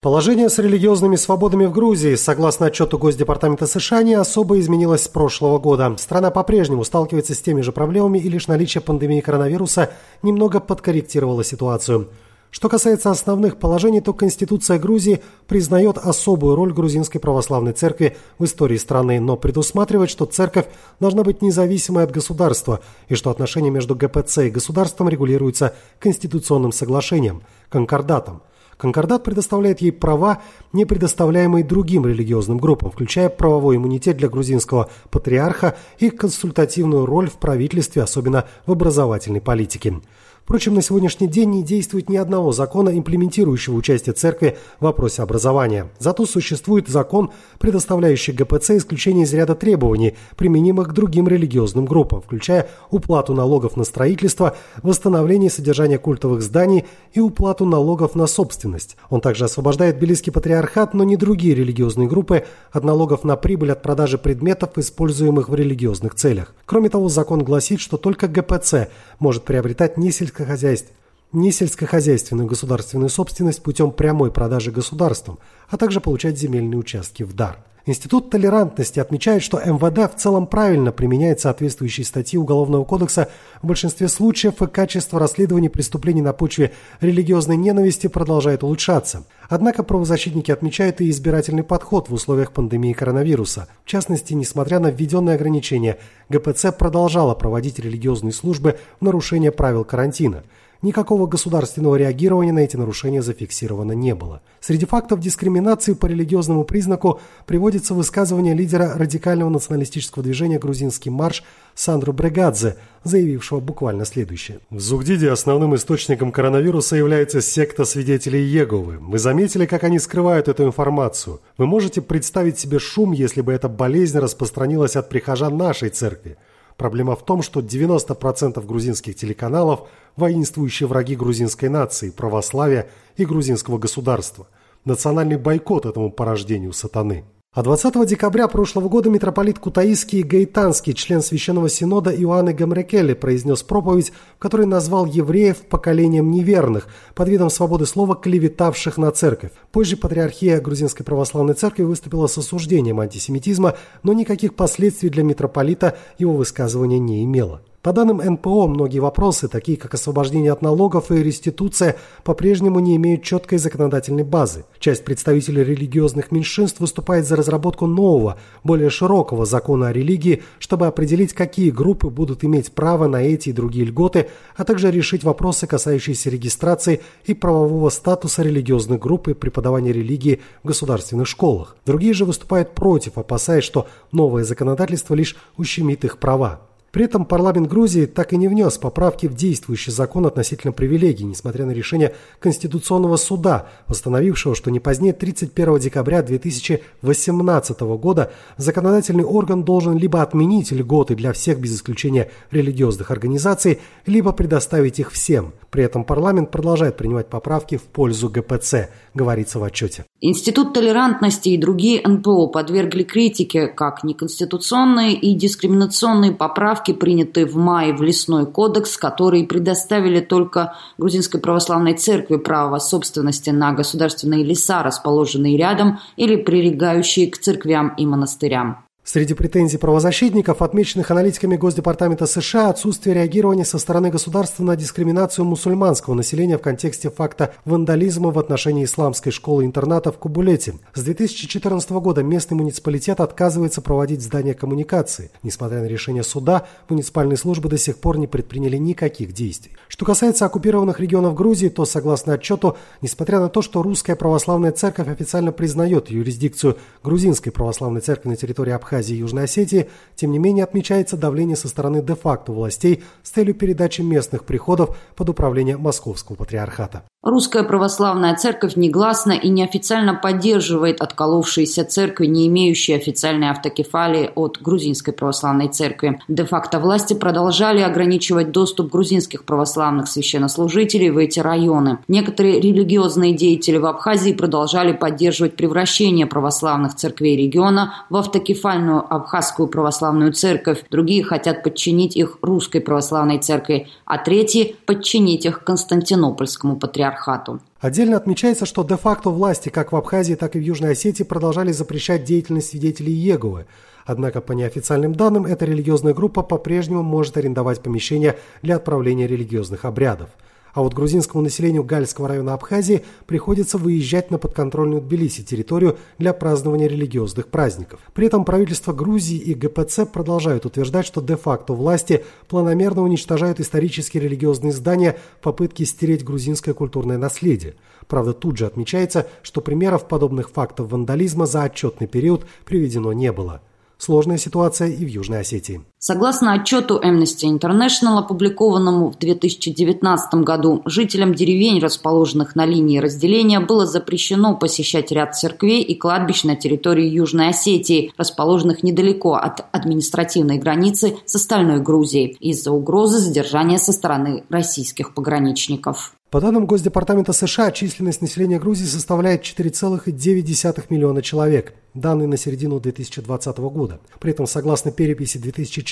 [0.00, 5.58] Положение с религиозными свободами в Грузии, согласно отчету Госдепартамента США, не особо изменилось с прошлого
[5.58, 5.96] года.
[5.98, 9.90] Страна по-прежнему сталкивается с теми же проблемами и лишь наличие пандемии коронавируса
[10.22, 12.10] немного подкорректировало ситуацию.
[12.52, 18.76] Что касается основных положений, то Конституция Грузии признает особую роль грузинской православной церкви в истории
[18.76, 20.66] страны, но предусматривает, что церковь
[21.00, 22.78] должна быть независимой от государства
[23.08, 28.42] и что отношения между ГПЦ и государством регулируются конституционным соглашением– конкордатом–
[28.78, 30.40] Конкордат предоставляет ей права,
[30.72, 37.38] не предоставляемые другим религиозным группам, включая правовой иммунитет для грузинского патриарха и консультативную роль в
[37.38, 40.00] правительстве, особенно в образовательной политике.
[40.48, 45.90] Впрочем, на сегодняшний день не действует ни одного закона, имплементирующего участие церкви в вопросе образования.
[45.98, 52.70] Зато существует закон, предоставляющий ГПЦ исключение из ряда требований, применимых к другим религиозным группам, включая
[52.90, 58.96] уплату налогов на строительство, восстановление содержания культовых зданий и уплату налогов на собственность.
[59.10, 63.82] Он также освобождает Белийский патриархат, но не другие религиозные группы от налогов на прибыль от
[63.82, 66.54] продажи предметов, используемых в религиозных целях.
[66.64, 68.88] Кроме того, закон гласит, что только ГПЦ
[69.18, 70.92] может приобретать не сельскохозяйственные сельскохозяйств,
[71.32, 77.64] не сельскохозяйственную государственную собственность путем прямой продажи государством, а также получать земельные участки в дар.
[77.88, 83.30] Институт толерантности отмечает, что МВД в целом правильно применяет соответствующие статьи Уголовного кодекса
[83.62, 89.24] в большинстве случаев и качество расследования преступлений на почве религиозной ненависти продолжает улучшаться.
[89.48, 93.68] Однако правозащитники отмечают и избирательный подход в условиях пандемии коронавируса.
[93.86, 95.96] В частности, несмотря на введенные ограничения,
[96.28, 100.44] ГПЦ продолжала проводить религиозные службы в нарушение правил карантина–
[100.80, 104.42] Никакого государственного реагирования на эти нарушения зафиксировано не было.
[104.60, 111.42] Среди фактов дискриминации по религиозному признаку приводится высказывание лидера радикального националистического движения «Грузинский марш»
[111.74, 114.60] Сандру Брегадзе, заявившего буквально следующее.
[114.70, 119.00] В Зугдиде основным источником коронавируса является секта свидетелей Еговы.
[119.00, 121.40] Мы заметили, как они скрывают эту информацию.
[121.56, 126.36] Вы можете представить себе шум, если бы эта болезнь распространилась от прихожан нашей церкви.
[126.78, 134.46] Проблема в том, что 90% грузинских телеканалов– воинствующие враги грузинской нации, православия и грузинского государства.
[134.84, 137.24] Национальный бойкот этому порождению сатаны.
[137.58, 144.12] А 20 декабря прошлого года митрополит Кутаиский Гаитанский, член Священного Синода Иоанны Гамрекели, произнес проповедь,
[144.36, 146.86] в которой назвал евреев поколением неверных,
[147.16, 149.50] под видом свободы слова клеветавших на церковь.
[149.72, 153.74] Позже Патриархия Грузинской Православной Церкви выступила с осуждением антисемитизма,
[154.04, 157.62] но никаких последствий для митрополита его высказывание не имело.
[157.88, 163.22] По данным НПО, многие вопросы, такие как освобождение от налогов и реституция, по-прежнему не имеют
[163.22, 164.66] четкой законодательной базы.
[164.78, 171.32] Часть представителей религиозных меньшинств выступает за разработку нового, более широкого закона о религии, чтобы определить,
[171.32, 176.28] какие группы будут иметь право на эти и другие льготы, а также решить вопросы, касающиеся
[176.28, 181.74] регистрации и правового статуса религиозных групп и преподавания религии в государственных школах.
[181.86, 186.60] Другие же выступают против, опасаясь, что новое законодательство лишь ущемит их права.
[186.92, 191.66] При этом парламент Грузии так и не внес поправки в действующий закон относительно привилегий, несмотря
[191.66, 199.98] на решение Конституционного суда, восстановившего, что не позднее 31 декабря 2018 года законодательный орган должен
[199.98, 205.52] либо отменить льготы для всех без исключения религиозных организаций, либо предоставить их всем.
[205.70, 210.06] При этом парламент продолжает принимать поправки в пользу ГПЦ, говорится в отчете.
[210.20, 217.94] Институт толерантности и другие НПО подвергли критике как неконституционные и дискриминационные поправки принятые в мае
[217.94, 225.58] в Лесной кодекс, которые предоставили только Грузинской православной церкви право собственности на государственные леса, расположенные
[225.58, 228.87] рядом или прилегающие к церквям и монастырям.
[229.10, 236.12] Среди претензий правозащитников, отмеченных аналитиками Госдепартамента США, отсутствие реагирования со стороны государства на дискриминацию мусульманского
[236.12, 240.74] населения в контексте факта вандализма в отношении исламской школы-интерната в Кубулете.
[240.92, 245.30] С 2014 года местный муниципалитет отказывается проводить здания коммуникации.
[245.42, 249.72] Несмотря на решение суда, муниципальные службы до сих пор не предприняли никаких действий.
[249.88, 255.08] Что касается оккупированных регионов Грузии, то, согласно отчету, несмотря на то, что русская православная церковь
[255.08, 260.38] официально признает юрисдикцию грузинской православной церкви на территории Абхазии, Абхазии и Южной Осетии, тем не
[260.38, 266.36] менее отмечается давление со стороны де-факто властей с целью передачи местных приходов под управление Московского
[266.36, 267.04] патриархата.
[267.22, 275.12] Русская православная церковь негласно и неофициально поддерживает отколовшиеся церкви, не имеющие официальной автокефалии от грузинской
[275.12, 276.20] православной церкви.
[276.28, 281.98] Де-факто власти продолжали ограничивать доступ грузинских православных священнослужителей в эти районы.
[282.06, 289.68] Некоторые религиозные деятели в Абхазии продолжали поддерживать превращение православных церквей региона в автокефальную официальную абхазскую
[289.68, 297.60] православную церковь, другие хотят подчинить их русской православной церкви, а третьи– подчинить их Константинопольскому патриархату.
[297.80, 302.24] Отдельно отмечается, что де-факто власти как в Абхазии, так и в Южной Осетии продолжали запрещать
[302.24, 303.66] деятельность свидетелей Иеговы.
[304.04, 310.30] Однако, по неофициальным данным, эта религиозная группа по-прежнему может арендовать помещения для отправления религиозных обрядов–
[310.78, 316.86] а вот грузинскому населению Гальского района Абхазии приходится выезжать на подконтрольную Тбилиси территорию для празднования
[316.86, 317.98] религиозных праздников.
[318.14, 324.70] При этом правительство Грузии и ГПЦ продолжают утверждать, что де-факто власти планомерно уничтожают исторические религиозные
[324.70, 327.74] здания в попытке стереть грузинское культурное наследие.
[328.06, 333.62] Правда, тут же отмечается, что примеров подобных фактов вандализма за отчетный период приведено не было.
[333.96, 335.80] Сложная ситуация и в Южной Осетии.
[336.00, 343.84] Согласно отчету Amnesty International, опубликованному в 2019 году, жителям деревень, расположенных на линии разделения, было
[343.84, 351.16] запрещено посещать ряд церквей и кладбищ на территории Южной Осетии, расположенных недалеко от административной границы
[351.26, 356.12] с остальной Грузией, из-за угрозы задержания со стороны российских пограничников.
[356.30, 361.72] По данным Госдепартамента США, численность населения Грузии составляет 4,9 миллиона человек.
[361.94, 363.98] Данные на середину 2020 года.
[364.20, 365.87] При этом, согласно переписи 2014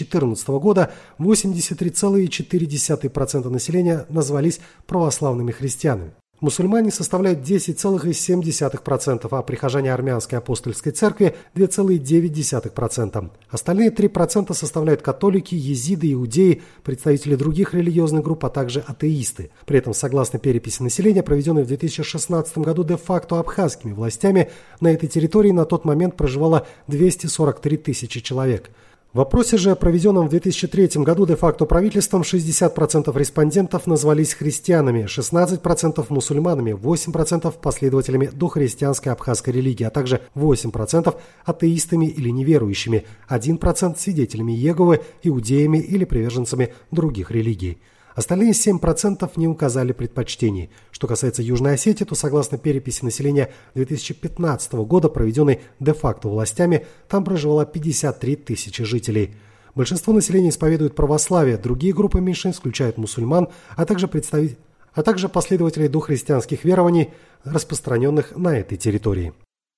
[0.60, 6.12] года, 83,4% населения назвались православными христианами.
[6.40, 13.30] Мусульмане составляют 10,7%, а прихожане армянской апостольской церкви 2,9%.
[13.48, 19.50] Остальные 3% составляют католики, езиды, иудеи, представители других религиозных групп, а также атеисты.
[19.64, 24.50] При этом, согласно переписи населения, проведенной в 2016 году де-факто абхазскими властями,
[24.80, 28.70] на этой территории на тот момент проживало 243 тысячи человек–
[29.16, 36.72] в вопросе же, проведенном в 2003 году де-факто правительством, 60% респондентов назвались христианами, 16% мусульманами,
[36.72, 41.14] 8% последователями дохристианской абхазской религии, а также 8%
[41.46, 47.78] атеистами или неверующими, 1% свидетелями Еговы, иудеями или приверженцами других религий.
[48.16, 50.70] Остальные 7% не указали предпочтений.
[50.90, 57.64] Что касается Южной Осетии, то согласно переписи населения 2015 года, проведенной де-факто властями, там проживало
[57.64, 59.36] 53 тысячи жителей.
[59.74, 64.58] Большинство населения исповедует православие, другие группы меньшинств включают мусульман, а также представителей
[64.96, 67.10] а также последователей дохристианских верований,
[67.44, 69.34] распространенных на этой территории.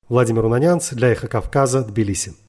[0.08, 2.34] Владимир Унанянц для Эхо Кавказа, Тбилиси.